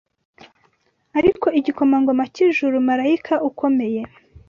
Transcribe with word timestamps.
ariko 1.17 1.47
igikomangoma 1.59 2.23
cy’ijuru 2.33 2.75
Malayika 2.89 3.33
ukomeye 3.49 4.01